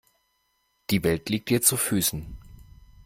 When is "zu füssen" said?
1.61-2.25